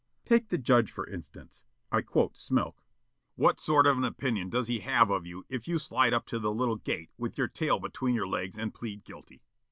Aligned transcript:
Take 0.25 0.47
the 0.47 0.57
judge, 0.57 0.89
for 0.91 1.05
instance. 1.07 1.63
(I 1.91 2.01
quote 2.01 2.33
Smilk.) 2.33 2.81
What 3.35 3.59
sort 3.59 3.85
of 3.85 3.99
an 3.99 4.03
opinion 4.03 4.49
does 4.49 4.67
he 4.67 4.79
have 4.79 5.11
of 5.11 5.27
you 5.27 5.45
if 5.47 5.67
you 5.67 5.77
slide 5.77 6.11
up 6.11 6.25
to 6.29 6.39
the 6.39 6.51
little 6.51 6.77
"gate," 6.77 7.11
with 7.19 7.37
your 7.37 7.47
tail 7.47 7.77
between 7.77 8.15
your 8.15 8.25
legs 8.27 8.57
and 8.57 8.73
plead 8.73 9.03
guilty? 9.03 9.43